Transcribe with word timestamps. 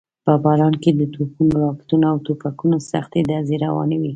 په 0.25 0.33
باران 0.43 0.73
کې 0.83 0.91
د 0.99 1.01
توپونو، 1.13 1.55
راکټونو 1.65 2.05
او 2.11 2.17
ټوپکونو 2.25 2.77
سختې 2.91 3.19
ډزې 3.29 3.55
روانې 3.65 3.97
وې. 3.99 4.09